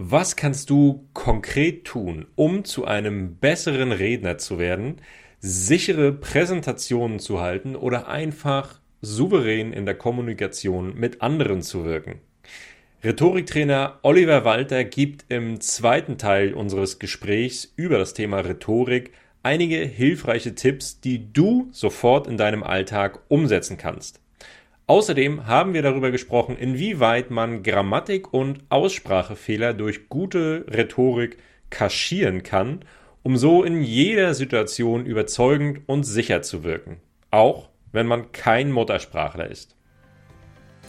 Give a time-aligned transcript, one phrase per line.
[0.00, 5.00] Was kannst du konkret tun, um zu einem besseren Redner zu werden,
[5.40, 12.20] sichere Präsentationen zu halten oder einfach souverän in der Kommunikation mit anderen zu wirken?
[13.02, 19.10] Rhetoriktrainer Oliver Walter gibt im zweiten Teil unseres Gesprächs über das Thema Rhetorik
[19.42, 24.20] einige hilfreiche Tipps, die du sofort in deinem Alltag umsetzen kannst.
[24.88, 31.36] Außerdem haben wir darüber gesprochen, inwieweit man Grammatik und Aussprachefehler durch gute Rhetorik
[31.68, 32.80] kaschieren kann,
[33.22, 39.50] um so in jeder Situation überzeugend und sicher zu wirken, auch wenn man kein Muttersprachler
[39.50, 39.76] ist.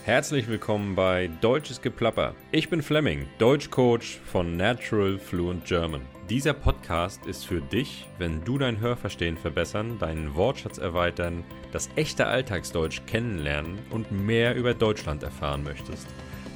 [0.05, 2.35] Herzlich willkommen bei Deutsches Geplapper.
[2.53, 6.18] Ich bin Fleming, Deutschcoach von Natural Fluent German.
[6.29, 12.27] Dieser Podcast ist für dich, wenn du dein Hörverstehen verbessern, deinen Wortschatz erweitern, das echte
[12.27, 16.07] Alltagsdeutsch kennenlernen und mehr über Deutschland erfahren möchtest.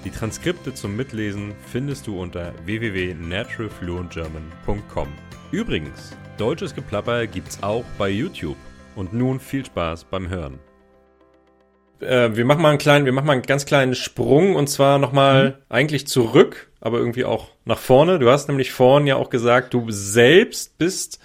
[0.06, 5.08] Die Transkripte zum Mitlesen findest du unter www.naturalfluentgerman.com.
[5.52, 8.58] Übrigens, deutsches Geplapper gibt's auch bei YouTube.
[8.96, 10.60] Und nun viel Spaß beim Hören.
[12.04, 15.00] Äh, wir machen mal einen kleinen, wir machen mal einen ganz kleinen Sprung und zwar
[15.00, 15.54] nochmal mhm.
[15.70, 18.20] eigentlich zurück, aber irgendwie auch nach vorne.
[18.20, 21.20] Du hast nämlich vorhin ja auch gesagt, du selbst bist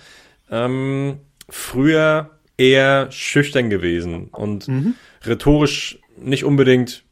[0.50, 4.94] ähm, früher eher schüchtern gewesen und mhm.
[5.24, 7.04] rhetorisch nicht unbedingt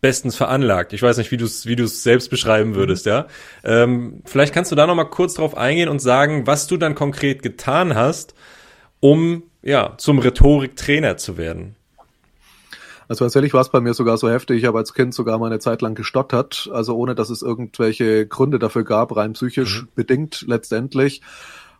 [0.00, 0.92] bestens veranlagt.
[0.92, 3.12] Ich weiß nicht, wie du es wie du es selbst beschreiben würdest, mhm.
[3.12, 3.26] ja.
[3.64, 6.94] Ähm, vielleicht kannst du da noch mal kurz drauf eingehen und sagen, was du dann
[6.94, 8.34] konkret getan hast,
[9.00, 11.76] um ja zum Rhetoriktrainer zu werden.
[13.10, 14.58] Also tatsächlich war es bei mir sogar so heftig.
[14.58, 18.24] Ich habe als Kind sogar mal eine Zeit lang gestottert, also ohne dass es irgendwelche
[18.24, 19.88] Gründe dafür gab, rein psychisch mhm.
[19.96, 21.20] bedingt letztendlich.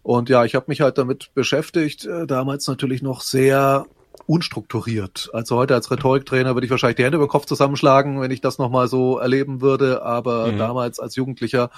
[0.02, 3.86] Und ja, ich habe mich halt damit beschäftigt, äh, damals natürlich noch sehr
[4.26, 5.30] unstrukturiert.
[5.32, 8.40] Also heute als Rhetoriktrainer würde ich wahrscheinlich die Hände über den Kopf zusammenschlagen, wenn ich
[8.40, 10.02] das nochmal so erleben würde.
[10.02, 10.58] Aber mhm.
[10.58, 11.70] damals als Jugendlicher,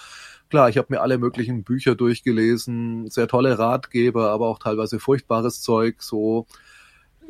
[0.49, 5.61] klar, ich habe mir alle möglichen Bücher durchgelesen, sehr tolle Ratgeber, aber auch teilweise furchtbares
[5.61, 6.47] Zeug, so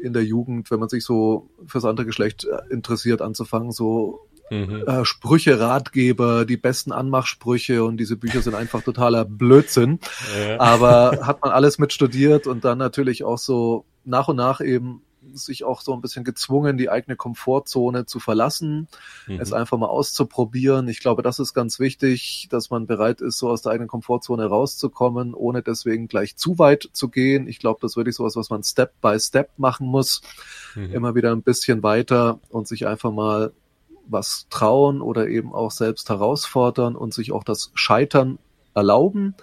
[0.02, 4.84] in der Jugend, wenn man sich so fürs andere Geschlecht äh, interessiert, anzufangen, so mhm.
[4.86, 10.00] äh, Sprüche, Ratgeber, die besten Anmachsprüche und diese Bücher sind einfach totaler Blödsinn.
[10.48, 10.60] Ja.
[10.60, 15.02] Aber hat man alles mit studiert und dann natürlich auch so nach und nach eben
[15.34, 18.88] sich auch so ein bisschen gezwungen, die eigene Komfortzone zu verlassen,
[19.26, 19.40] mhm.
[19.40, 20.88] es einfach mal auszuprobieren.
[20.88, 24.46] Ich glaube, das ist ganz wichtig, dass man bereit ist, so aus der eigenen Komfortzone
[24.46, 27.48] rauszukommen, ohne deswegen gleich zu weit zu gehen.
[27.48, 30.22] Ich glaube, das ist wirklich sowas, was man Step by Step machen muss.
[30.74, 30.92] Mhm.
[30.92, 33.52] Immer wieder ein bisschen weiter und sich einfach mal
[34.06, 38.38] was trauen oder eben auch selbst herausfordern und sich auch das Scheitern
[38.74, 39.34] erlauben.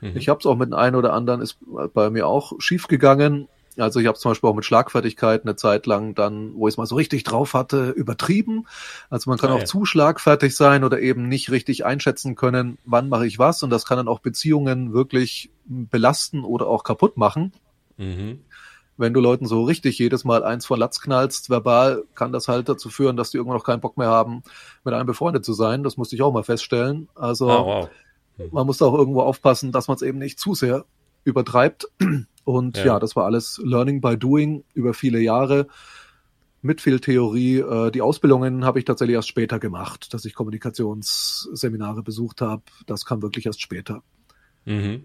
[0.00, 0.16] Mhm.
[0.16, 1.58] Ich habe es auch mit dem einen oder anderen, ist
[1.94, 3.48] bei mir auch schief gegangen.
[3.78, 6.78] Also ich habe zum Beispiel auch mit Schlagfertigkeit eine Zeit lang dann, wo ich es
[6.78, 8.66] mal so richtig drauf hatte, übertrieben.
[9.10, 13.08] Also man kann ah, auch zu schlagfertig sein oder eben nicht richtig einschätzen können, wann
[13.08, 13.62] mache ich was.
[13.62, 17.52] Und das kann dann auch Beziehungen wirklich belasten oder auch kaputt machen.
[17.96, 18.40] Mhm
[18.98, 22.68] wenn du Leuten so richtig jedes Mal eins von Latz knallst, verbal, kann das halt
[22.68, 24.42] dazu führen, dass die irgendwann noch keinen Bock mehr haben,
[24.84, 25.84] mit einem befreundet zu sein.
[25.84, 27.08] Das musste ich auch mal feststellen.
[27.14, 27.90] Also oh, wow.
[28.36, 28.48] hm.
[28.50, 30.84] man muss da auch irgendwo aufpassen, dass man es eben nicht zu sehr
[31.24, 31.88] übertreibt.
[32.48, 32.86] Und ja.
[32.86, 32.98] ja.
[32.98, 35.66] das war alles Learning by Doing über viele Jahre
[36.62, 37.58] mit viel Theorie.
[37.58, 42.62] Äh, die Ausbildungen habe ich tatsächlich erst später gemacht, dass ich Kommunikationsseminare besucht habe.
[42.86, 44.02] Das kam wirklich erst später.
[44.64, 45.04] Mhm.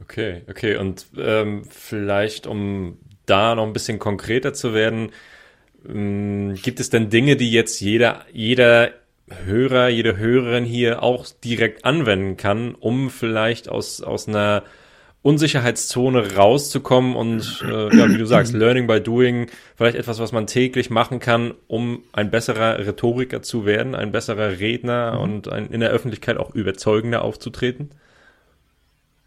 [0.00, 0.76] Okay, okay.
[0.76, 5.10] Und ähm, vielleicht, um da noch ein bisschen konkreter zu werden,
[5.88, 8.92] ähm, gibt es denn Dinge, die jetzt jeder, jeder
[9.28, 14.62] Hörer, jede Hörerin hier auch direkt anwenden kann, um vielleicht aus, aus einer
[15.22, 19.46] Unsicherheitszone rauszukommen und, äh, ja, wie du sagst, Learning by Doing,
[19.76, 24.58] vielleicht etwas, was man täglich machen kann, um ein besserer Rhetoriker zu werden, ein besserer
[24.58, 25.20] Redner mhm.
[25.20, 27.90] und ein, in der Öffentlichkeit auch überzeugender aufzutreten?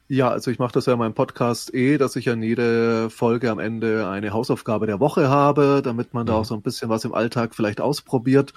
[0.07, 3.49] Ja, also ich mache das ja in meinem Podcast eh, dass ich an jede Folge
[3.49, 6.39] am Ende eine Hausaufgabe der Woche habe, damit man da mhm.
[6.39, 8.53] auch so ein bisschen was im Alltag vielleicht ausprobiert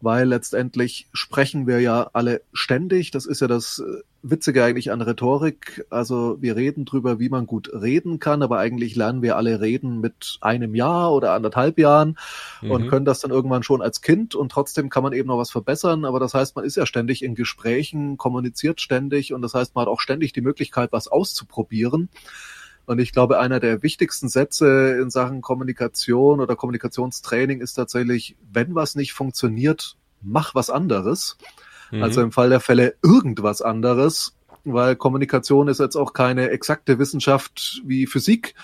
[0.00, 3.10] weil letztendlich sprechen wir ja alle ständig.
[3.10, 5.86] Das ist ja das äh, Witzige eigentlich an Rhetorik.
[5.90, 10.00] Also wir reden drüber, wie man gut reden kann, aber eigentlich lernen wir alle reden
[10.00, 12.18] mit einem Jahr oder anderthalb Jahren
[12.60, 12.70] mhm.
[12.70, 15.50] und können das dann irgendwann schon als Kind und trotzdem kann man eben noch was
[15.50, 16.04] verbessern.
[16.04, 19.82] Aber das heißt, man ist ja ständig in Gesprächen, kommuniziert ständig und das heißt, man
[19.82, 22.08] hat auch ständig die Möglichkeit, was auszuprobieren.
[22.90, 28.74] Und ich glaube, einer der wichtigsten Sätze in Sachen Kommunikation oder Kommunikationstraining ist tatsächlich, wenn
[28.74, 31.38] was nicht funktioniert, mach was anderes.
[31.92, 32.02] Mhm.
[32.02, 34.34] Also im Fall der Fälle irgendwas anderes,
[34.64, 38.56] weil Kommunikation ist jetzt auch keine exakte Wissenschaft wie Physik.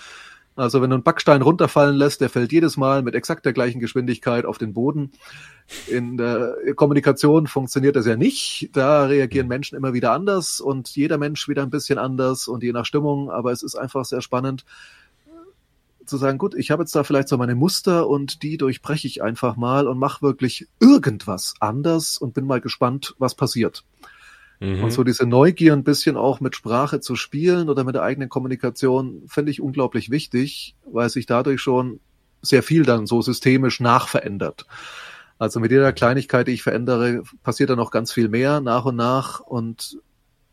[0.57, 3.79] Also wenn du einen Backstein runterfallen lässt, der fällt jedes Mal mit exakt der gleichen
[3.79, 5.13] Geschwindigkeit auf den Boden.
[5.87, 8.71] In der Kommunikation funktioniert das ja nicht.
[8.73, 12.73] Da reagieren Menschen immer wieder anders und jeder Mensch wieder ein bisschen anders und je
[12.73, 13.31] nach Stimmung.
[13.31, 14.65] Aber es ist einfach sehr spannend
[16.07, 19.23] zu sagen, gut, ich habe jetzt da vielleicht so meine Muster und die durchbreche ich
[19.23, 23.85] einfach mal und mache wirklich irgendwas anders und bin mal gespannt, was passiert.
[24.61, 24.85] Mhm.
[24.85, 28.29] Und so diese Neugier ein bisschen auch mit Sprache zu spielen oder mit der eigenen
[28.29, 32.01] Kommunikation finde ich unglaublich wichtig, weil sich dadurch schon
[32.43, 34.67] sehr viel dann so systemisch nachverändert.
[35.39, 38.97] Also mit jeder Kleinigkeit, die ich verändere, passiert dann noch ganz viel mehr nach und
[38.97, 39.99] nach und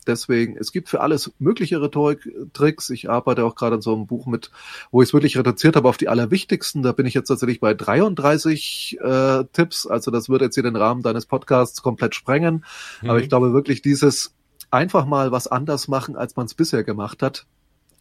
[0.05, 2.89] Deswegen, es gibt für alles mögliche Rhetorik-Tricks.
[2.89, 4.51] Ich arbeite auch gerade an so einem Buch mit,
[4.91, 6.83] wo ich es wirklich reduziert habe auf die allerwichtigsten.
[6.83, 9.87] Da bin ich jetzt tatsächlich bei 33 äh, Tipps.
[9.87, 12.65] Also das würde jetzt hier den Rahmen deines Podcasts komplett sprengen.
[13.01, 13.09] Mhm.
[13.09, 14.33] Aber ich glaube wirklich dieses
[14.71, 17.45] einfach mal was anders machen, als man es bisher gemacht hat.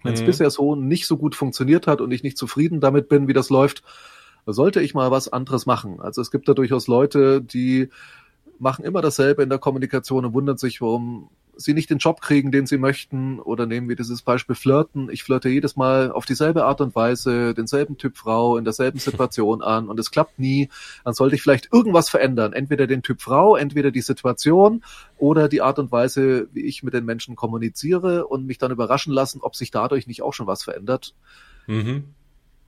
[0.02, 0.26] Wenn es mhm.
[0.26, 3.50] bisher so nicht so gut funktioniert hat und ich nicht zufrieden damit bin, wie das
[3.50, 3.82] läuft,
[4.46, 6.00] sollte ich mal was anderes machen.
[6.00, 7.90] Also es gibt da durchaus Leute, die
[8.58, 12.50] machen immer dasselbe in der Kommunikation und wundern sich, warum sie nicht den Job kriegen,
[12.50, 13.40] den sie möchten.
[13.40, 15.10] Oder nehmen wir dieses Beispiel Flirten.
[15.10, 19.62] Ich flirte jedes Mal auf dieselbe Art und Weise, denselben Typ Frau, in derselben Situation
[19.62, 20.68] an und es klappt nie.
[21.04, 22.52] Dann sollte ich vielleicht irgendwas verändern.
[22.52, 24.82] Entweder den Typ Frau, entweder die Situation
[25.18, 29.12] oder die Art und Weise, wie ich mit den Menschen kommuniziere und mich dann überraschen
[29.12, 31.14] lassen, ob sich dadurch nicht auch schon was verändert.
[31.66, 32.14] Mhm.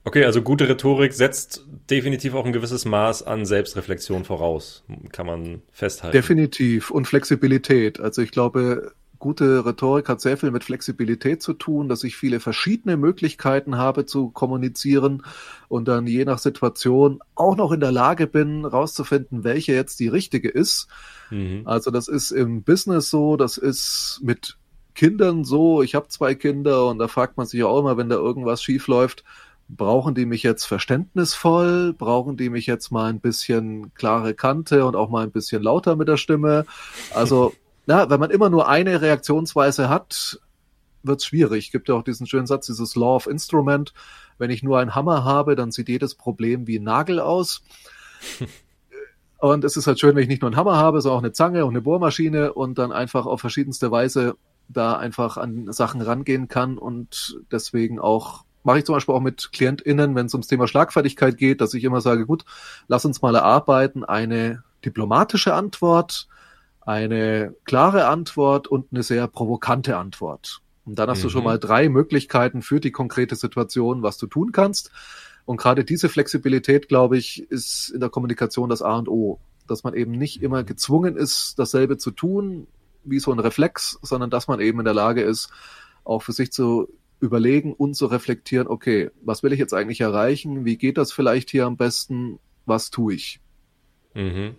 [0.05, 5.63] Okay, also gute Rhetorik setzt definitiv auch ein gewisses Maß an Selbstreflexion voraus, kann man
[5.71, 6.15] festhalten.
[6.15, 7.99] Definitiv und Flexibilität.
[7.99, 12.39] Also ich glaube, gute Rhetorik hat sehr viel mit Flexibilität zu tun, dass ich viele
[12.39, 15.23] verschiedene Möglichkeiten habe zu kommunizieren
[15.69, 20.07] und dann je nach Situation auch noch in der Lage bin, rauszufinden, welche jetzt die
[20.07, 20.87] richtige ist.
[21.31, 21.63] Mhm.
[21.65, 24.57] Also das ist im Business so, das ist mit
[24.93, 25.81] Kindern so.
[25.81, 28.87] Ich habe zwei Kinder und da fragt man sich auch immer, wenn da irgendwas schief
[28.87, 29.23] läuft,
[29.67, 31.93] brauchen die mich jetzt verständnisvoll?
[31.93, 35.95] Brauchen die mich jetzt mal ein bisschen klare Kante und auch mal ein bisschen lauter
[35.95, 36.65] mit der Stimme?
[37.13, 37.53] Also,
[37.85, 40.39] na, wenn man immer nur eine Reaktionsweise hat,
[41.03, 41.71] wird's schwierig.
[41.71, 43.93] Gibt ja auch diesen schönen Satz, dieses Law of Instrument.
[44.37, 47.63] Wenn ich nur einen Hammer habe, dann sieht jedes Problem wie ein Nagel aus.
[49.37, 51.33] Und es ist halt schön, wenn ich nicht nur einen Hammer habe, sondern auch eine
[51.33, 54.37] Zange und eine Bohrmaschine und dann einfach auf verschiedenste Weise
[54.69, 59.51] da einfach an Sachen rangehen kann und deswegen auch mache ich zum Beispiel auch mit
[59.53, 62.45] KlientInnen, wenn es ums Thema Schlagfertigkeit geht, dass ich immer sage, gut,
[62.87, 66.27] lass uns mal erarbeiten, eine diplomatische Antwort,
[66.81, 70.61] eine klare Antwort und eine sehr provokante Antwort.
[70.85, 71.23] Und dann hast mhm.
[71.23, 71.45] du schon mhm.
[71.45, 74.91] mal drei Möglichkeiten für die konkrete Situation, was du tun kannst.
[75.45, 79.39] Und gerade diese Flexibilität, glaube ich, ist in der Kommunikation das A und O.
[79.67, 82.67] Dass man eben nicht immer gezwungen ist, dasselbe zu tun,
[83.03, 85.49] wie so ein Reflex, sondern dass man eben in der Lage ist,
[86.03, 86.87] auch für sich zu
[87.19, 90.65] überlegen und zu reflektieren, okay, was will ich jetzt eigentlich erreichen?
[90.65, 92.39] Wie geht das vielleicht hier am besten?
[92.65, 93.39] Was tue ich?
[94.13, 94.55] Mhm.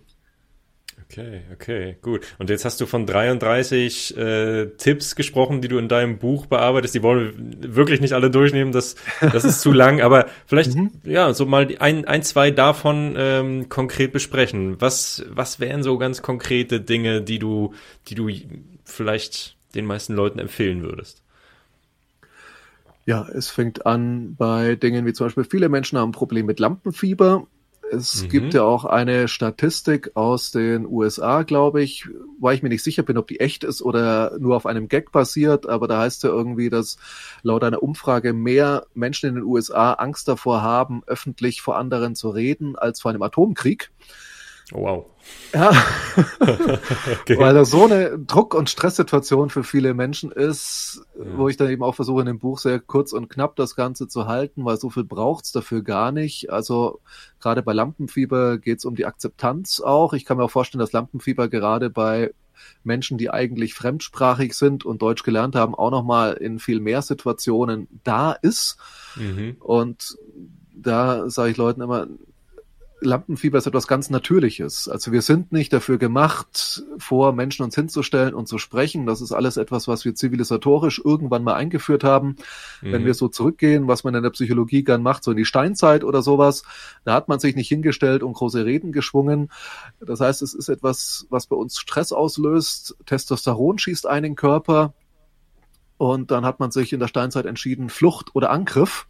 [1.09, 2.25] Okay, okay, gut.
[2.37, 6.95] Und jetzt hast du von 33 äh, Tipps gesprochen, die du in deinem Buch bearbeitest.
[6.95, 10.01] Die wollen wir wirklich nicht alle durchnehmen, das, das ist zu lang.
[10.01, 10.91] Aber vielleicht, mhm.
[11.05, 14.81] ja, so mal ein, ein zwei davon ähm, konkret besprechen.
[14.81, 17.73] Was, was wären so ganz konkrete Dinge, die du,
[18.07, 18.29] die du
[18.83, 21.23] vielleicht den meisten Leuten empfehlen würdest?
[23.07, 26.59] Ja, es fängt an bei Dingen wie zum Beispiel, viele Menschen haben ein Problem mit
[26.59, 27.47] Lampenfieber.
[27.89, 28.27] Es mhm.
[28.27, 32.05] gibt ja auch eine Statistik aus den USA, glaube ich,
[32.37, 35.13] weil ich mir nicht sicher bin, ob die echt ist oder nur auf einem Gag
[35.13, 36.97] basiert, aber da heißt ja irgendwie, dass
[37.43, 42.29] laut einer Umfrage mehr Menschen in den USA Angst davor haben, öffentlich vor anderen zu
[42.29, 43.89] reden, als vor einem Atomkrieg.
[44.73, 45.05] Oh, wow.
[45.53, 45.71] Ja,
[47.21, 47.37] okay.
[47.37, 51.37] weil das so eine Druck- und Stresssituation für viele Menschen ist, ja.
[51.37, 54.09] wo ich dann eben auch versuche, in dem Buch sehr kurz und knapp das Ganze
[54.09, 56.49] zu halten, weil so viel braucht's dafür gar nicht.
[56.49, 56.99] Also
[57.39, 60.11] gerade bei Lampenfieber geht's um die Akzeptanz auch.
[60.11, 62.33] Ich kann mir auch vorstellen, dass Lampenfieber gerade bei
[62.83, 67.87] Menschen, die eigentlich fremdsprachig sind und Deutsch gelernt haben, auch nochmal in viel mehr Situationen
[68.03, 68.77] da ist.
[69.15, 69.57] Mhm.
[69.59, 70.17] Und
[70.73, 72.07] da sage ich Leuten immer,
[72.99, 74.87] Lampenfieber ist etwas ganz Natürliches.
[74.87, 79.05] Also wir sind nicht dafür gemacht, vor Menschen uns hinzustellen und zu sprechen.
[79.05, 82.37] Das ist alles etwas, was wir zivilisatorisch irgendwann mal eingeführt haben.
[82.81, 82.91] Mhm.
[82.91, 86.03] Wenn wir so zurückgehen, was man in der Psychologie gern macht, so in die Steinzeit
[86.03, 86.63] oder sowas,
[87.05, 89.51] da hat man sich nicht hingestellt und große Reden geschwungen.
[89.99, 92.97] Das heißt, es ist etwas, was bei uns Stress auslöst.
[93.05, 94.93] Testosteron schießt einen Körper.
[95.97, 99.07] Und dann hat man sich in der Steinzeit entschieden, Flucht oder Angriff.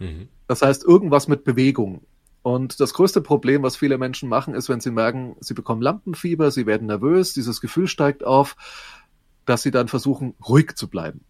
[0.00, 0.28] Mhm.
[0.48, 2.02] Das heißt, irgendwas mit Bewegung.
[2.42, 6.50] Und das größte Problem, was viele Menschen machen, ist, wenn sie merken, sie bekommen Lampenfieber,
[6.50, 8.56] sie werden nervös, dieses Gefühl steigt auf,
[9.46, 11.20] dass sie dann versuchen, ruhig zu bleiben.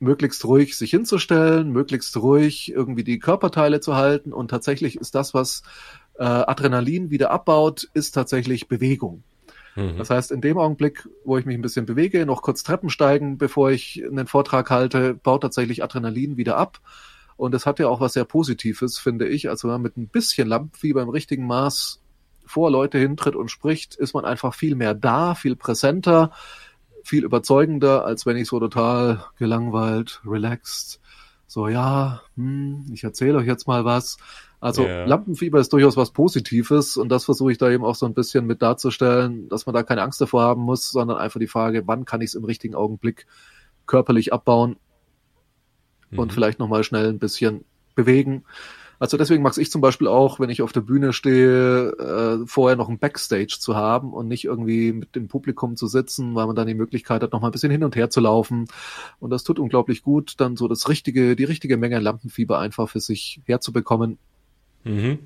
[0.00, 4.32] möglichst ruhig sich hinzustellen, möglichst ruhig irgendwie die Körperteile zu halten.
[4.32, 5.62] Und tatsächlich ist das, was
[6.18, 9.22] äh, Adrenalin wieder abbaut, ist tatsächlich Bewegung.
[9.74, 9.96] Mhm.
[9.96, 13.38] Das heißt, in dem Augenblick, wo ich mich ein bisschen bewege, noch kurz Treppen steigen,
[13.38, 16.80] bevor ich einen Vortrag halte, baut tatsächlich Adrenalin wieder ab.
[17.38, 19.48] Und es hat ja auch was sehr Positives, finde ich.
[19.48, 22.02] Also wenn man mit ein bisschen Lampenfieber im richtigen Maß
[22.44, 26.32] vor Leute hintritt und spricht, ist man einfach viel mehr da, viel präsenter,
[27.04, 31.00] viel überzeugender, als wenn ich so total gelangweilt, relaxed,
[31.46, 34.16] so ja, hm, ich erzähle euch jetzt mal was.
[34.60, 35.04] Also yeah.
[35.06, 38.46] Lampenfieber ist durchaus was Positives und das versuche ich da eben auch so ein bisschen
[38.46, 42.04] mit darzustellen, dass man da keine Angst davor haben muss, sondern einfach die Frage, wann
[42.04, 43.26] kann ich es im richtigen Augenblick
[43.86, 44.76] körperlich abbauen
[46.10, 46.18] mhm.
[46.18, 48.44] und vielleicht nochmal schnell ein bisschen bewegen.
[49.00, 52.76] Also deswegen mag ich zum Beispiel auch, wenn ich auf der Bühne stehe, äh, vorher
[52.76, 56.56] noch ein Backstage zu haben und nicht irgendwie mit dem Publikum zu sitzen, weil man
[56.56, 58.66] dann die Möglichkeit hat, noch mal ein bisschen hin und her zu laufen.
[59.20, 63.00] Und das tut unglaublich gut, dann so das richtige, die richtige Menge Lampenfieber einfach für
[63.00, 64.18] sich herzubekommen.
[64.82, 65.18] Mhm.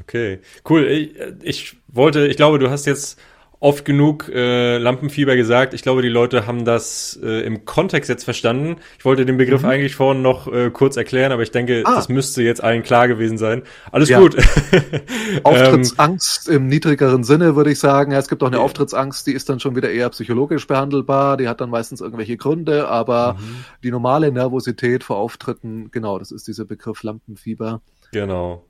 [0.00, 0.86] Okay, cool.
[0.86, 3.18] Ich, ich wollte, ich glaube, du hast jetzt
[3.62, 5.72] oft genug äh, Lampenfieber gesagt.
[5.72, 8.76] Ich glaube, die Leute haben das äh, im Kontext jetzt verstanden.
[8.98, 9.68] Ich wollte den Begriff mhm.
[9.68, 11.94] eigentlich vorhin noch äh, kurz erklären, aber ich denke, ah.
[11.94, 13.62] das müsste jetzt allen klar gewesen sein.
[13.92, 14.18] Alles ja.
[14.18, 14.36] gut.
[15.44, 18.10] Auftrittsangst im niedrigeren Sinne, würde ich sagen.
[18.10, 18.62] Ja, es gibt auch eine ja.
[18.62, 21.36] Auftrittsangst, die ist dann schon wieder eher psychologisch behandelbar.
[21.36, 23.64] Die hat dann meistens irgendwelche Gründe, aber mhm.
[23.84, 27.80] die normale Nervosität vor Auftritten, genau, das ist dieser Begriff Lampenfieber.
[28.10, 28.64] Genau.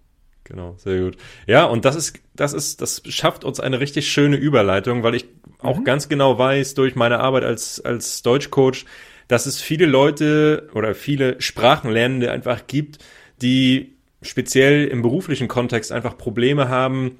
[0.44, 1.16] Genau, sehr gut.
[1.46, 5.26] Ja, und das ist, das ist, das schafft uns eine richtig schöne Überleitung, weil ich
[5.60, 5.84] auch mhm.
[5.84, 8.84] ganz genau weiß durch meine Arbeit als, als Deutschcoach,
[9.28, 12.98] dass es viele Leute oder viele Sprachenlernende einfach gibt,
[13.40, 17.18] die speziell im beruflichen Kontext einfach Probleme haben,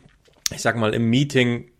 [0.52, 1.70] ich sag mal, im Meeting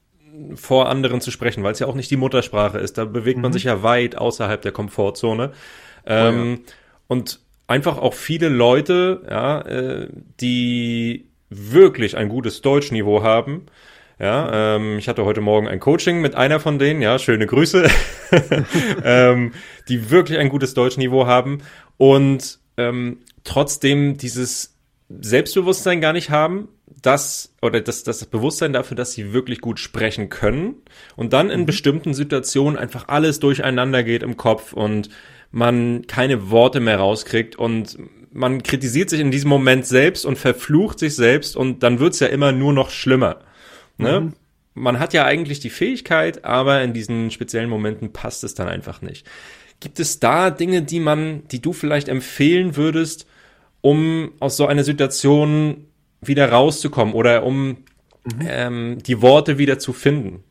[0.54, 2.98] vor anderen zu sprechen, weil es ja auch nicht die Muttersprache ist.
[2.98, 3.42] Da bewegt mhm.
[3.42, 5.52] man sich ja weit außerhalb der Komfortzone.
[6.06, 6.74] Ähm, oh ja.
[7.08, 10.08] Und einfach auch viele Leute, ja, äh,
[10.40, 13.66] die wirklich ein gutes Deutschniveau haben.
[14.18, 17.88] Ja, ähm, ich hatte heute Morgen ein Coaching mit einer von denen, ja, schöne Grüße,
[19.04, 19.52] ähm,
[19.88, 21.62] die wirklich ein gutes Deutschniveau haben
[21.96, 24.76] und ähm, trotzdem dieses
[25.08, 26.68] Selbstbewusstsein gar nicht haben,
[27.00, 30.76] dass, oder das, das Bewusstsein dafür, dass sie wirklich gut sprechen können
[31.16, 31.66] und dann in mhm.
[31.66, 35.08] bestimmten Situationen einfach alles durcheinander geht im Kopf und
[35.50, 37.98] man keine Worte mehr rauskriegt und
[38.32, 42.28] man kritisiert sich in diesem Moment selbst und verflucht sich selbst und dann wird's ja
[42.28, 43.40] immer nur noch schlimmer.
[43.98, 44.20] Ne?
[44.20, 44.32] Mhm.
[44.74, 49.02] Man hat ja eigentlich die Fähigkeit, aber in diesen speziellen Momenten passt es dann einfach
[49.02, 49.26] nicht.
[49.80, 53.26] Gibt es da Dinge, die man, die du vielleicht empfehlen würdest,
[53.80, 55.88] um aus so einer Situation
[56.20, 57.76] wieder rauszukommen oder um mhm.
[58.46, 60.44] ähm, die Worte wieder zu finden?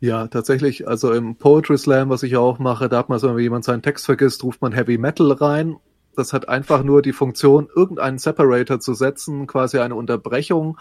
[0.00, 3.42] Ja, tatsächlich, also im Poetry Slam, was ich auch mache, da hat man so, wenn
[3.42, 5.76] jemand seinen Text vergisst, ruft man Heavy Metal rein
[6.18, 10.78] das hat einfach nur die Funktion, irgendeinen Separator zu setzen, quasi eine Unterbrechung.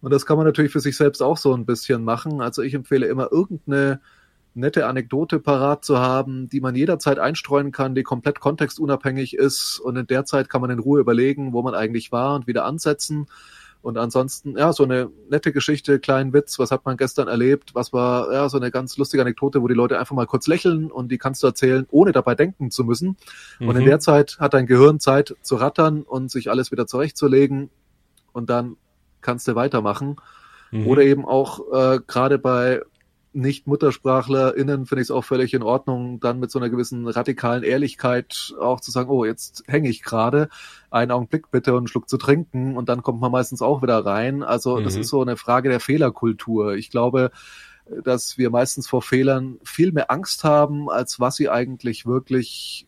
[0.00, 2.40] Und das kann man natürlich für sich selbst auch so ein bisschen machen.
[2.40, 4.00] Also ich empfehle immer irgendeine
[4.54, 9.78] nette Anekdote parat zu haben, die man jederzeit einstreuen kann, die komplett kontextunabhängig ist.
[9.78, 12.64] Und in der Zeit kann man in Ruhe überlegen, wo man eigentlich war und wieder
[12.64, 13.26] ansetzen.
[13.82, 17.92] Und ansonsten, ja, so eine nette Geschichte, kleinen Witz, was hat man gestern erlebt, was
[17.92, 21.10] war, ja, so eine ganz lustige Anekdote, wo die Leute einfach mal kurz lächeln und
[21.10, 23.16] die kannst du erzählen, ohne dabei denken zu müssen.
[23.58, 23.68] Mhm.
[23.68, 23.86] Und in mhm.
[23.86, 27.70] der Zeit hat dein Gehirn Zeit zu rattern und sich alles wieder zurechtzulegen
[28.32, 28.76] und dann
[29.22, 30.16] kannst du weitermachen.
[30.70, 30.86] Mhm.
[30.86, 32.82] Oder eben auch äh, gerade bei
[33.32, 38.54] nicht-MuttersprachlerInnen finde ich es auch völlig in Ordnung, dann mit so einer gewissen radikalen Ehrlichkeit
[38.60, 40.48] auch zu sagen, oh, jetzt hänge ich gerade,
[40.90, 44.04] einen Augenblick bitte und einen Schluck zu trinken und dann kommt man meistens auch wieder
[44.04, 44.42] rein.
[44.42, 44.84] Also mhm.
[44.84, 46.74] das ist so eine Frage der Fehlerkultur.
[46.74, 47.30] Ich glaube,
[48.04, 52.86] dass wir meistens vor Fehlern viel mehr Angst haben, als was sie eigentlich wirklich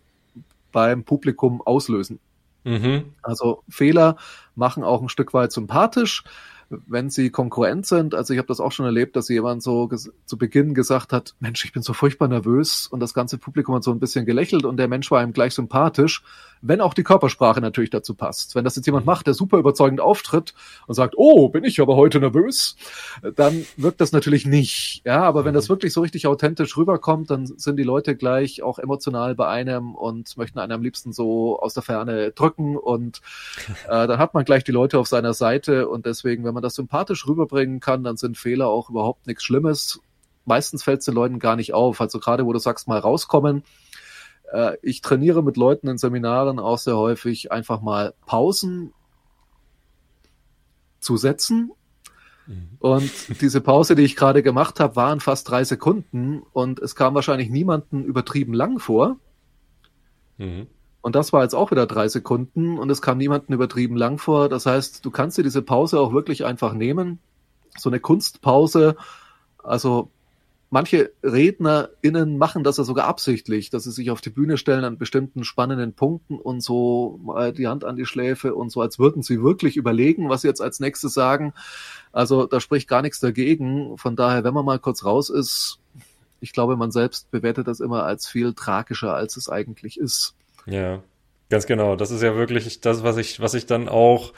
[0.72, 2.18] beim Publikum auslösen.
[2.64, 3.12] Mhm.
[3.22, 4.16] Also Fehler
[4.54, 6.24] machen auch ein Stück weit sympathisch
[6.86, 8.14] wenn sie konkurrent sind.
[8.14, 9.88] Also ich habe das auch schon erlebt, dass jemand so
[10.24, 13.84] zu Beginn gesagt hat, Mensch, ich bin so furchtbar nervös und das ganze Publikum hat
[13.84, 16.22] so ein bisschen gelächelt und der Mensch war ihm gleich sympathisch,
[16.62, 18.54] wenn auch die Körpersprache natürlich dazu passt.
[18.54, 20.54] Wenn das jetzt jemand macht, der super überzeugend auftritt
[20.86, 22.76] und sagt, oh, bin ich aber heute nervös,
[23.34, 25.02] dann wirkt das natürlich nicht.
[25.04, 25.74] Ja, aber wenn das mhm.
[25.74, 30.36] wirklich so richtig authentisch rüberkommt, dann sind die Leute gleich auch emotional bei einem und
[30.36, 33.20] möchten einen am liebsten so aus der Ferne drücken und
[33.88, 36.74] äh, dann hat man gleich die Leute auf seiner Seite und deswegen, wenn man das
[36.74, 40.00] sympathisch rüberbringen kann, dann sind Fehler auch überhaupt nichts Schlimmes.
[40.44, 42.00] Meistens fällt es den Leuten gar nicht auf.
[42.00, 43.64] Also gerade wo du sagst, mal rauskommen.
[44.52, 48.92] Äh, ich trainiere mit Leuten in Seminaren auch sehr häufig einfach mal Pausen
[51.00, 51.72] zu setzen.
[52.46, 52.76] Mhm.
[52.78, 57.14] Und diese Pause, die ich gerade gemacht habe, waren fast drei Sekunden und es kam
[57.14, 59.16] wahrscheinlich niemanden übertrieben lang vor.
[60.38, 60.66] Mhm.
[61.02, 64.48] Und das war jetzt auch wieder drei Sekunden und es kam niemandem übertrieben lang vor.
[64.48, 67.18] Das heißt, du kannst dir diese Pause auch wirklich einfach nehmen.
[67.76, 68.96] So eine Kunstpause.
[69.62, 70.10] Also
[70.70, 74.96] manche RednerInnen machen das ja sogar absichtlich, dass sie sich auf die Bühne stellen an
[74.96, 77.20] bestimmten spannenden Punkten und so
[77.58, 80.62] die Hand an die Schläfe und so, als würden sie wirklich überlegen, was sie jetzt
[80.62, 81.52] als nächstes sagen.
[82.12, 83.98] Also da spricht gar nichts dagegen.
[83.98, 85.78] Von daher, wenn man mal kurz raus ist,
[86.40, 90.34] ich glaube, man selbst bewertet das immer als viel tragischer, als es eigentlich ist.
[90.66, 91.02] Ja,
[91.50, 91.96] ganz genau.
[91.96, 94.32] Das ist ja wirklich das, was ich, was ich dann auch,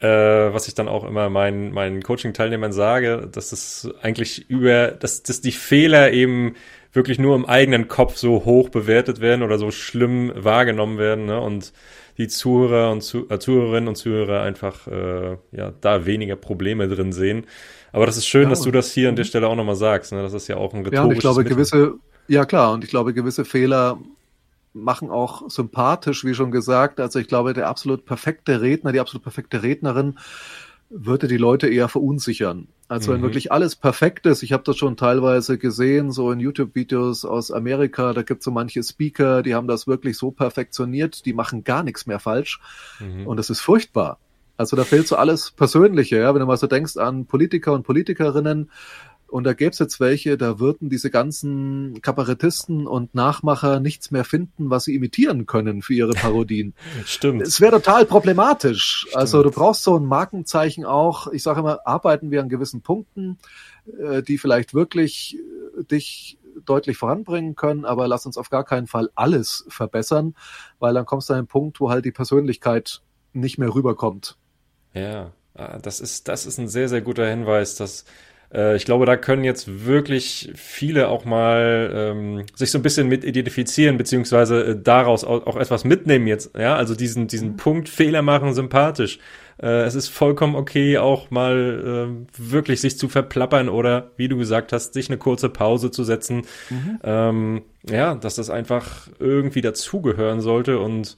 [0.00, 5.22] äh, was ich dann auch immer meinen, meinen Coaching-Teilnehmern sage, dass es eigentlich über, dass,
[5.22, 6.54] dass die Fehler eben
[6.92, 11.40] wirklich nur im eigenen Kopf so hoch bewertet werden oder so schlimm wahrgenommen werden ne?
[11.40, 11.72] und
[12.18, 17.12] die Zuhörer und Zuh äh, Zuhörerinnen und Zuhörer einfach äh, ja da weniger Probleme drin
[17.12, 17.46] sehen.
[17.92, 20.12] Aber das ist schön, ja, dass du das hier an der Stelle auch nochmal sagst.
[20.12, 20.22] Ne?
[20.22, 21.56] Das ist ja auch ein rhetorisches Ja, und ich glaube, Mittel.
[21.56, 21.94] gewisse,
[22.28, 23.98] ja klar, und ich glaube, gewisse Fehler
[24.74, 27.00] machen auch sympathisch, wie schon gesagt.
[27.00, 30.18] Also ich glaube, der absolut perfekte Redner, die absolut perfekte Rednerin
[30.88, 32.68] würde die Leute eher verunsichern.
[32.88, 33.14] Also mhm.
[33.14, 37.50] wenn wirklich alles perfekt ist, ich habe das schon teilweise gesehen, so in YouTube-Videos aus
[37.50, 41.64] Amerika, da gibt es so manche Speaker, die haben das wirklich so perfektioniert, die machen
[41.64, 42.60] gar nichts mehr falsch.
[43.00, 43.26] Mhm.
[43.26, 44.18] Und das ist furchtbar.
[44.58, 46.34] Also da fehlt so alles Persönliche, ja.
[46.34, 48.70] Wenn du mal so denkst an Politiker und Politikerinnen,
[49.32, 54.26] und da gäbe es jetzt welche, da würden diese ganzen Kabarettisten und Nachmacher nichts mehr
[54.26, 56.74] finden, was sie imitieren können für ihre Parodien.
[57.06, 57.40] Stimmt.
[57.40, 59.06] Es wäre total problematisch.
[59.06, 59.16] Stimmt.
[59.16, 61.28] Also du brauchst so ein Markenzeichen auch.
[61.28, 63.38] Ich sage immer, arbeiten wir an gewissen Punkten,
[63.98, 65.38] äh, die vielleicht wirklich
[65.78, 70.34] äh, dich deutlich voranbringen können, aber lass uns auf gar keinen Fall alles verbessern,
[70.78, 73.00] weil dann kommst du an einen Punkt, wo halt die Persönlichkeit
[73.32, 74.36] nicht mehr rüberkommt.
[74.92, 75.32] Ja,
[75.80, 78.04] das ist, das ist ein sehr, sehr guter Hinweis, dass
[78.54, 83.08] äh, ich glaube, da können jetzt wirklich viele auch mal ähm, sich so ein bisschen
[83.08, 86.56] mit identifizieren, beziehungsweise äh, daraus auch, auch, etwas mitnehmen jetzt.
[86.56, 89.18] Ja, also diesen, diesen Punkt Fehler machen sympathisch.
[89.60, 94.36] Äh, es ist vollkommen okay, auch mal äh, wirklich sich zu verplappern oder, wie du
[94.36, 96.42] gesagt hast, sich eine kurze Pause zu setzen.
[96.68, 96.98] Mhm.
[97.02, 101.16] Ähm, ja, dass das einfach irgendwie dazugehören sollte und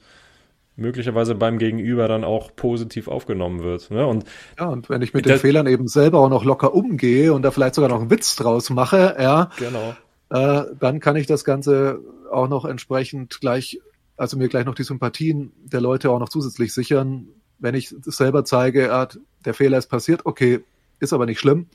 [0.75, 3.89] möglicherweise beim Gegenüber dann auch positiv aufgenommen wird.
[3.91, 4.05] Ne?
[4.05, 4.25] Und
[4.59, 7.51] ja, und wenn ich mit den Fehlern eben selber auch noch locker umgehe und da
[7.51, 9.95] vielleicht sogar noch einen Witz draus mache, ja, genau.
[10.29, 11.99] äh, dann kann ich das Ganze
[12.31, 13.79] auch noch entsprechend gleich,
[14.17, 17.27] also mir gleich noch die Sympathien der Leute auch noch zusätzlich sichern.
[17.57, 19.07] Wenn ich selber zeige, äh,
[19.45, 20.59] der Fehler ist passiert, okay,
[20.99, 21.67] ist aber nicht schlimm,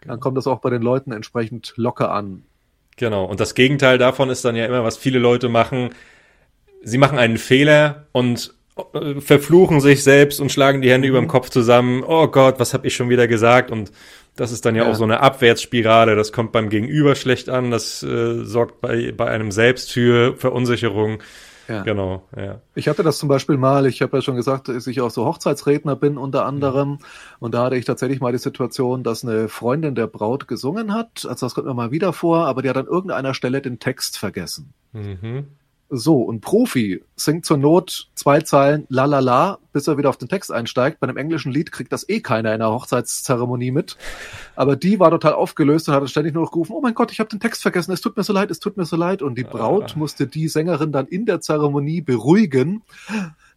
[0.00, 0.14] genau.
[0.14, 2.42] dann kommt das auch bei den Leuten entsprechend locker an.
[2.96, 5.90] Genau, und das Gegenteil davon ist dann ja immer, was viele Leute machen,
[6.84, 8.54] sie machen einen Fehler und
[8.92, 11.14] äh, verfluchen sich selbst und schlagen die Hände mhm.
[11.14, 12.02] über dem Kopf zusammen.
[12.06, 13.70] Oh Gott, was habe ich schon wieder gesagt?
[13.70, 13.92] Und
[14.36, 16.16] das ist dann ja, ja, auch so eine Abwärtsspirale.
[16.16, 17.70] Das kommt beim Gegenüber schlecht an.
[17.70, 21.18] Das äh, sorgt bei, bei einem selbst für Verunsicherung.
[21.68, 21.82] Ja.
[21.82, 22.60] Genau, ja.
[22.74, 25.24] Ich hatte das zum Beispiel mal, ich habe ja schon gesagt, dass ich auch so
[25.24, 26.90] Hochzeitsredner bin unter anderem.
[26.90, 26.98] Mhm.
[27.38, 31.26] Und da hatte ich tatsächlich mal die Situation, dass eine Freundin der Braut gesungen hat.
[31.26, 34.18] Also das kommt mir mal wieder vor, aber die hat an irgendeiner Stelle den Text
[34.18, 34.74] vergessen.
[34.92, 35.46] Mhm.
[35.90, 40.16] So, ein Profi singt zur Not zwei Zeilen la la la, bis er wieder auf
[40.16, 40.98] den Text einsteigt.
[40.98, 43.96] Bei einem englischen Lied kriegt das eh keiner in einer Hochzeitszeremonie mit.
[44.56, 47.20] Aber die war total aufgelöst und hat ständig nur noch gerufen, oh mein Gott, ich
[47.20, 49.20] habe den Text vergessen, es tut mir so leid, es tut mir so leid.
[49.20, 49.98] Und die Braut ah.
[49.98, 52.82] musste die Sängerin dann in der Zeremonie beruhigen,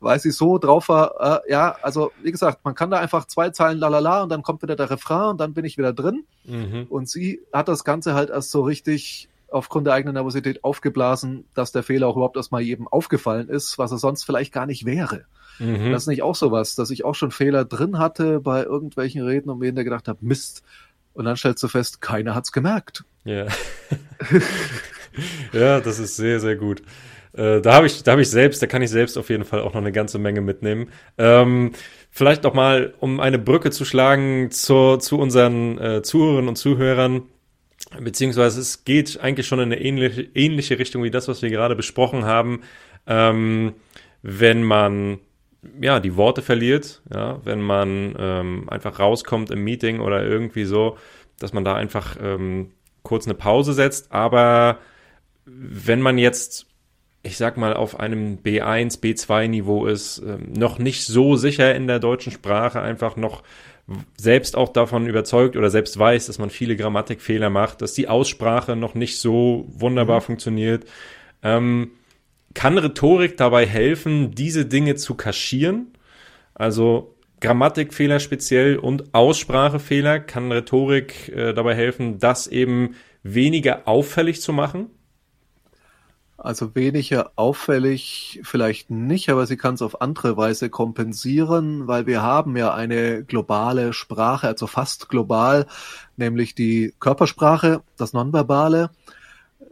[0.01, 3.51] weil sie so drauf war, äh, ja, also wie gesagt, man kann da einfach zwei
[3.51, 5.93] Zeilen la la la und dann kommt wieder der Refrain und dann bin ich wieder
[5.93, 6.25] drin.
[6.43, 6.87] Mhm.
[6.89, 11.71] Und sie hat das Ganze halt erst so richtig aufgrund der eigenen Nervosität aufgeblasen, dass
[11.71, 15.25] der Fehler auch überhaupt erstmal jedem aufgefallen ist, was er sonst vielleicht gar nicht wäre.
[15.60, 15.91] Mhm.
[15.91, 19.49] Das ist nicht auch sowas, dass ich auch schon Fehler drin hatte bei irgendwelchen Reden
[19.49, 20.63] und mir hinterher gedacht habe, Mist.
[21.13, 23.03] Und dann stellst du fest, keiner hat's gemerkt.
[23.23, 23.47] Ja.
[25.53, 26.83] ja, das ist sehr, sehr gut.
[27.33, 29.62] Äh, da habe ich, da habe ich selbst, da kann ich selbst auf jeden Fall
[29.62, 30.89] auch noch eine ganze Menge mitnehmen.
[31.17, 31.71] Ähm,
[32.12, 37.23] vielleicht noch mal, um eine Brücke zu schlagen zur, zu unseren äh, Zuhörerinnen und Zuhörern
[38.00, 41.76] beziehungsweise es geht eigentlich schon in eine ähnliche, ähnliche Richtung wie das, was wir gerade
[41.76, 42.62] besprochen haben.
[43.06, 43.73] Ähm,
[44.21, 45.19] wenn man
[45.82, 50.97] ja die Worte verliert, ja, wenn man ähm, einfach rauskommt im Meeting oder irgendwie so,
[51.39, 52.71] dass man da einfach ähm,
[53.04, 54.12] kurz eine Pause setzt.
[54.12, 54.80] Aber
[55.45, 56.67] wenn man jetzt
[57.28, 62.00] ich sag mal, auf einem B1, B2-Niveau ist, ähm, noch nicht so sicher in der
[62.00, 63.43] deutschen Sprache, einfach noch
[64.17, 68.76] selbst auch davon überzeugt oder selbst weiß, dass man viele Grammatikfehler macht, dass die Aussprache
[68.76, 70.26] noch nicht so wunderbar mhm.
[70.26, 70.86] funktioniert.
[71.41, 71.91] Ähm,
[72.54, 75.93] kann Rhetorik dabei helfen, diese Dinge zu kaschieren?
[76.54, 84.54] Also Grammatikfehler speziell und Aussprachefehler kann Rhetorik äh, dabei helfen, das eben weniger auffällig zu
[84.54, 84.89] machen?
[86.38, 92.21] Also weniger auffällig vielleicht nicht, aber sie kann es auf andere Weise kompensieren, weil wir
[92.21, 95.65] haben ja eine globale Sprache, also fast global,
[96.15, 98.91] nämlich die Körpersprache, das Nonverbale.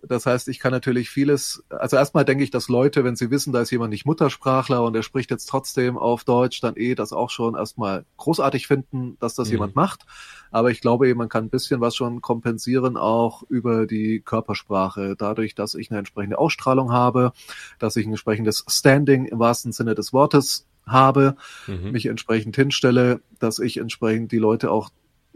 [0.02, 3.54] Das heißt, ich kann natürlich vieles, also erstmal denke ich, dass Leute, wenn sie wissen,
[3.54, 7.14] da ist jemand nicht Muttersprachler und er spricht jetzt trotzdem auf Deutsch, dann eh das
[7.14, 9.54] auch schon erstmal großartig finden, dass das mhm.
[9.54, 10.06] jemand macht.
[10.52, 15.16] Aber ich glaube eben, man kann ein bisschen was schon kompensieren, auch über die Körpersprache,
[15.18, 17.32] dadurch, dass ich eine entsprechende Ausstrahlung habe,
[17.80, 21.36] dass ich ein entsprechendes Standing im wahrsten Sinne des Wortes habe,
[21.68, 21.92] mhm.
[21.92, 24.90] mich entsprechend hinstelle, dass ich entsprechend die Leute auch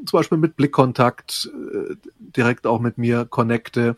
[0.05, 3.95] zum Beispiel mit Blickkontakt äh, direkt auch mit mir connecte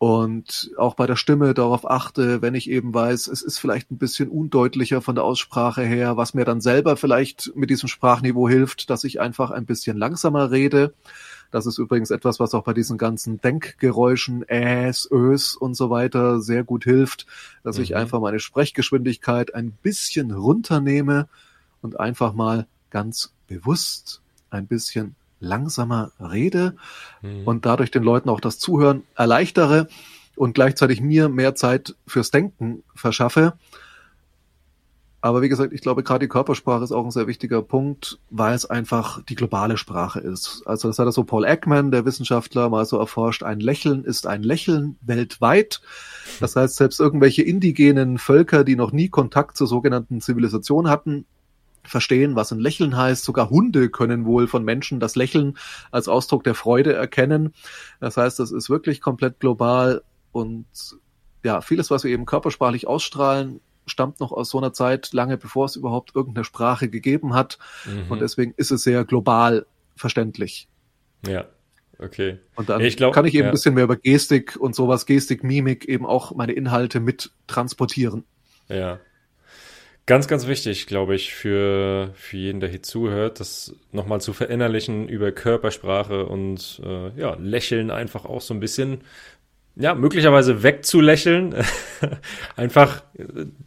[0.00, 3.98] und auch bei der Stimme darauf achte, wenn ich eben weiß, es ist vielleicht ein
[3.98, 8.88] bisschen undeutlicher von der Aussprache her, was mir dann selber vielleicht mit diesem Sprachniveau hilft,
[8.88, 10.94] dass ich einfach ein bisschen langsamer rede.
[11.50, 16.40] Das ist übrigens etwas, was auch bei diesen ganzen Denkgeräuschen, Äs, Ös und so weiter
[16.40, 17.26] sehr gut hilft,
[17.62, 17.82] dass mhm.
[17.82, 21.28] ich einfach meine Sprechgeschwindigkeit ein bisschen runternehme
[21.82, 26.76] und einfach mal ganz bewusst ein bisschen langsamer rede
[27.22, 27.46] mhm.
[27.46, 29.88] und dadurch den Leuten auch das Zuhören erleichtere
[30.36, 33.54] und gleichzeitig mir mehr Zeit fürs Denken verschaffe.
[35.22, 38.54] Aber wie gesagt, ich glaube, gerade die Körpersprache ist auch ein sehr wichtiger Punkt, weil
[38.54, 40.62] es einfach die globale Sprache ist.
[40.64, 44.42] Also das hat so Paul Ekman, der Wissenschaftler, mal so erforscht, ein Lächeln ist ein
[44.42, 45.82] Lächeln weltweit.
[46.40, 51.26] Das heißt, selbst irgendwelche indigenen Völker, die noch nie Kontakt zur sogenannten Zivilisation hatten,
[51.84, 53.24] verstehen, was ein Lächeln heißt.
[53.24, 55.56] Sogar Hunde können wohl von Menschen das Lächeln
[55.90, 57.54] als Ausdruck der Freude erkennen.
[58.00, 60.66] Das heißt, das ist wirklich komplett global und
[61.42, 65.64] ja, vieles, was wir eben körpersprachlich ausstrahlen, stammt noch aus so einer Zeit, lange bevor
[65.64, 67.58] es überhaupt irgendeine Sprache gegeben hat.
[67.86, 68.10] Mhm.
[68.10, 69.66] Und deswegen ist es sehr global
[69.96, 70.68] verständlich.
[71.26, 71.46] Ja,
[71.98, 72.38] okay.
[72.56, 73.48] Und dann ich glaub, kann ich eben ja.
[73.48, 78.24] ein bisschen mehr über Gestik und sowas, Gestik, Mimik eben auch meine Inhalte mit transportieren.
[78.68, 79.00] Ja,
[80.10, 85.08] Ganz, ganz wichtig, glaube ich, für, für jeden, der hier zuhört, das nochmal zu verinnerlichen
[85.08, 89.02] über Körpersprache und äh, ja, Lächeln einfach auch so ein bisschen,
[89.76, 91.54] ja, möglicherweise wegzulächeln.
[92.56, 93.04] einfach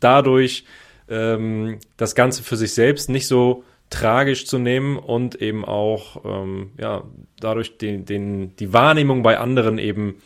[0.02, 0.66] dadurch
[1.08, 6.72] ähm, das Ganze für sich selbst nicht so tragisch zu nehmen und eben auch, ähm,
[6.78, 7.06] ja,
[7.40, 10.22] dadurch den, den, die Wahrnehmung bei anderen eben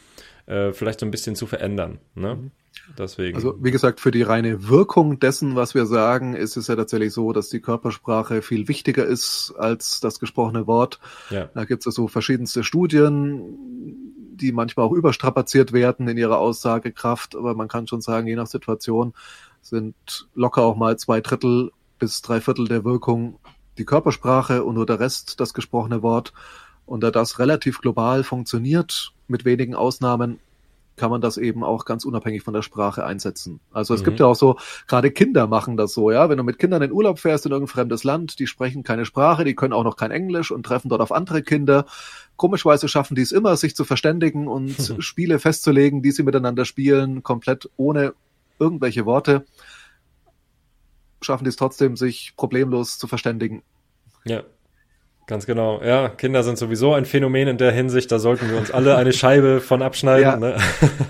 [0.47, 1.99] äh, vielleicht so ein bisschen zu verändern.
[2.15, 2.37] Ne?
[2.37, 2.51] Mhm.
[2.97, 3.35] Deswegen.
[3.35, 7.13] Also wie gesagt, für die reine Wirkung dessen, was wir sagen, ist es ja tatsächlich
[7.13, 10.99] so, dass die Körpersprache viel wichtiger ist als das gesprochene Wort.
[11.29, 11.49] Ja.
[11.53, 13.57] Da gibt es so verschiedenste Studien,
[14.35, 18.47] die manchmal auch überstrapaziert werden in ihrer Aussagekraft, aber man kann schon sagen, je nach
[18.47, 19.13] Situation
[19.61, 19.95] sind
[20.35, 23.39] locker auch mal zwei Drittel bis drei Viertel der Wirkung
[23.77, 26.33] die Körpersprache und nur der Rest das gesprochene Wort.
[26.85, 30.39] Und da das relativ global funktioniert, mit wenigen Ausnahmen,
[30.97, 33.59] kann man das eben auch ganz unabhängig von der Sprache einsetzen.
[33.71, 34.05] Also es mhm.
[34.05, 34.57] gibt ja auch so,
[34.87, 36.27] gerade Kinder machen das so, ja.
[36.29, 39.43] Wenn du mit Kindern in Urlaub fährst in irgendein fremdes Land, die sprechen keine Sprache,
[39.43, 41.85] die können auch noch kein Englisch und treffen dort auf andere Kinder.
[42.35, 45.01] Komischweise schaffen die es immer, sich zu verständigen und mhm.
[45.01, 48.13] Spiele festzulegen, die sie miteinander spielen, komplett ohne
[48.59, 49.45] irgendwelche Worte.
[51.21, 53.63] Schaffen die es trotzdem, sich problemlos zu verständigen.
[54.25, 54.43] Ja,
[55.27, 55.81] Ganz genau.
[55.83, 58.09] Ja, Kinder sind sowieso ein Phänomen in der Hinsicht.
[58.13, 60.23] Da sollten wir uns alle eine Scheibe von abschneiden.
[60.23, 60.37] Ja.
[60.37, 60.55] Ne?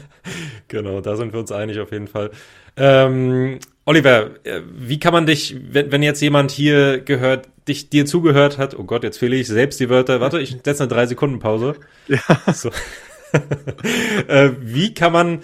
[0.67, 2.31] genau, da sind wir uns einig auf jeden Fall.
[2.75, 8.07] Ähm, Oliver, äh, wie kann man dich, wenn, wenn jetzt jemand hier gehört, dich dir
[8.07, 10.19] zugehört hat, oh Gott, jetzt fehle ich selbst die Wörter.
[10.19, 11.75] Warte, ich setze eine drei Sekunden Pause.
[12.07, 12.19] Ja.
[12.53, 12.69] So.
[14.27, 15.41] äh, wie kann man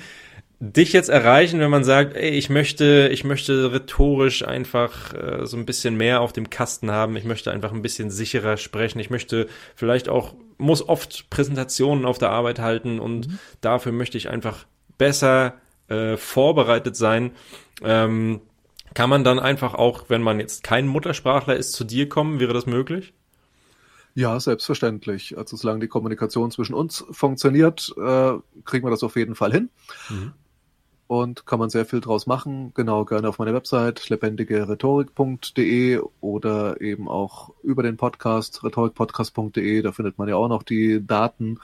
[0.63, 5.58] dich jetzt erreichen, wenn man sagt, ey, ich möchte, ich möchte rhetorisch einfach äh, so
[5.58, 9.10] ein bisschen mehr auf dem Kasten haben, ich möchte einfach ein bisschen sicherer sprechen, ich
[9.10, 13.39] möchte vielleicht auch, muss oft Präsentationen auf der Arbeit halten und mhm.
[13.60, 14.65] dafür möchte ich einfach
[14.97, 15.56] besser
[15.89, 17.32] äh, vorbereitet sein.
[17.82, 18.39] Ähm,
[18.93, 22.39] kann man dann einfach auch, wenn man jetzt kein Muttersprachler ist, zu dir kommen?
[22.39, 23.13] Wäre das möglich?
[24.15, 25.38] Ja, selbstverständlich.
[25.38, 29.69] Also solange die Kommunikation zwischen uns funktioniert, äh, kriegen wir das auf jeden Fall hin.
[30.10, 30.32] Mhm
[31.08, 32.74] und kann man sehr viel draus machen.
[32.74, 40.18] Genau, gerne auf meiner Website lebendigerhetorik.de oder eben auch über den Podcast rhetorikpodcast.de, da findet
[40.18, 41.60] man ja auch noch die Daten.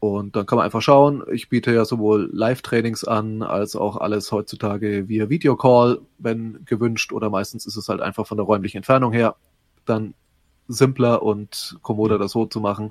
[0.00, 1.24] Und dann kann man einfach schauen.
[1.32, 7.30] Ich biete ja sowohl Live-Trainings an, als auch alles heutzutage via Videocall, wenn gewünscht, oder
[7.30, 9.36] meistens ist es halt einfach von der räumlichen Entfernung her
[9.86, 10.12] dann
[10.68, 12.90] simpler und kommoder das so zu machen.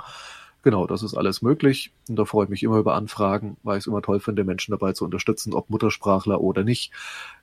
[0.63, 1.91] Genau, das ist alles möglich.
[2.08, 4.71] Und da freue ich mich immer über Anfragen, weil ich es immer toll finde, Menschen
[4.71, 6.91] dabei zu unterstützen, ob Muttersprachler oder nicht,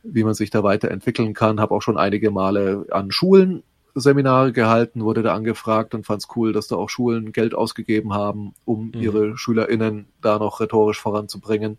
[0.03, 1.61] wie man sich da weiterentwickeln kann.
[1.61, 3.63] Habe auch schon einige Male an Schulen
[3.95, 8.15] Seminare gehalten, wurde da angefragt und fand es cool, dass da auch Schulen Geld ausgegeben
[8.15, 9.01] haben, um mhm.
[9.01, 11.79] ihre SchülerInnen da noch rhetorisch voranzubringen.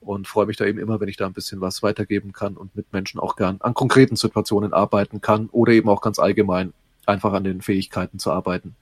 [0.00, 2.74] und freue mich da eben immer, wenn ich da ein bisschen was weitergeben kann und
[2.74, 6.72] mit Menschen auch gern an konkreten Situationen arbeiten kann oder eben auch ganz allgemein
[7.06, 8.74] einfach an den Fähigkeiten zu arbeiten.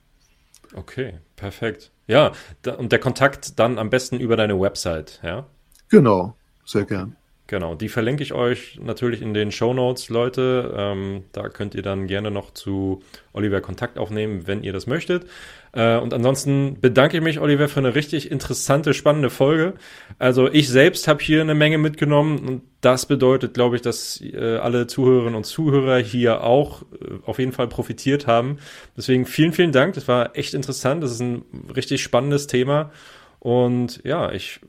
[0.73, 1.91] Okay, perfekt.
[2.07, 2.31] Ja,
[2.77, 5.47] und der Kontakt dann am besten über deine Website, ja?
[5.89, 7.17] Genau, sehr gern.
[7.51, 10.73] Genau, die verlinke ich euch natürlich in den Show Notes, Leute.
[10.73, 15.25] Ähm, da könnt ihr dann gerne noch zu Oliver Kontakt aufnehmen, wenn ihr das möchtet.
[15.73, 19.73] Äh, und ansonsten bedanke ich mich, Oliver, für eine richtig interessante, spannende Folge.
[20.17, 24.55] Also ich selbst habe hier eine Menge mitgenommen und das bedeutet, glaube ich, dass äh,
[24.55, 28.59] alle Zuhörerinnen und Zuhörer hier auch äh, auf jeden Fall profitiert haben.
[28.95, 29.95] Deswegen vielen, vielen Dank.
[29.95, 31.03] Das war echt interessant.
[31.03, 31.43] Das ist ein
[31.75, 32.91] richtig spannendes Thema.
[33.39, 34.61] Und ja, ich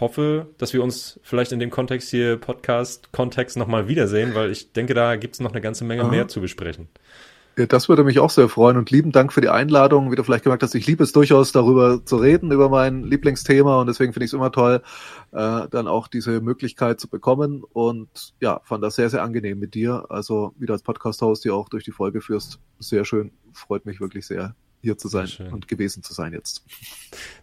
[0.00, 4.94] hoffe, dass wir uns vielleicht in dem Kontext hier, Podcast-Kontext nochmal wiedersehen, weil ich denke,
[4.94, 6.10] da gibt es noch eine ganze Menge Aha.
[6.10, 6.88] mehr zu besprechen.
[7.58, 10.12] Ja, das würde mich auch sehr freuen und lieben Dank für die Einladung.
[10.12, 13.80] Wie du vielleicht gemerkt hast, ich liebe es durchaus darüber zu reden, über mein Lieblingsthema
[13.80, 14.80] und deswegen finde ich es immer toll,
[15.32, 19.74] äh, dann auch diese Möglichkeit zu bekommen und ja, fand das sehr, sehr angenehm mit
[19.74, 20.06] dir.
[20.08, 22.60] Also wieder als Podcast-Host, die auch durch die Folge führst.
[22.78, 26.64] Sehr schön, freut mich wirklich sehr hier zu sein und gewesen zu sein jetzt.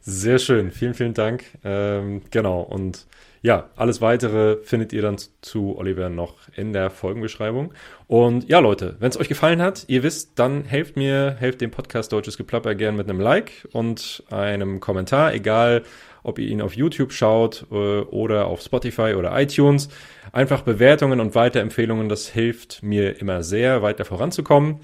[0.02, 1.44] Sehr schön, vielen, vielen Dank.
[1.64, 3.06] Ähm, genau, und
[3.46, 7.74] ja, alles weitere findet ihr dann zu Oliver noch in der Folgenbeschreibung.
[8.08, 11.70] Und ja, Leute, wenn es euch gefallen hat, ihr wisst, dann helft mir, helft dem
[11.70, 15.84] Podcast Deutsches Geplapper gern mit einem Like und einem Kommentar, egal
[16.24, 19.90] ob ihr ihn auf YouTube schaut äh, oder auf Spotify oder iTunes.
[20.32, 24.80] Einfach Bewertungen und Weiterempfehlungen, das hilft mir immer sehr, weiter voranzukommen.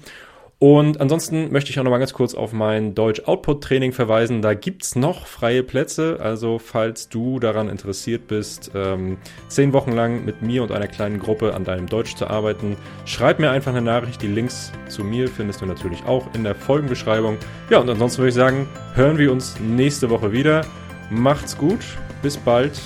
[0.62, 4.42] Und ansonsten möchte ich auch noch mal ganz kurz auf mein Deutsch Output Training verweisen.
[4.42, 6.20] Da gibt's noch freie Plätze.
[6.20, 9.16] Also falls du daran interessiert bist, ähm,
[9.48, 13.40] zehn Wochen lang mit mir und einer kleinen Gruppe an deinem Deutsch zu arbeiten, schreib
[13.40, 14.22] mir einfach eine Nachricht.
[14.22, 17.38] Die Links zu mir findest du natürlich auch in der Folgenbeschreibung.
[17.68, 20.64] Ja, und ansonsten würde ich sagen, hören wir uns nächste Woche wieder.
[21.10, 21.80] Macht's gut,
[22.22, 22.80] bis bald,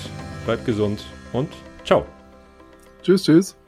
[0.47, 1.49] bleibt gesund und
[1.85, 2.07] ciao.
[3.03, 3.66] Tschüss, tschüss.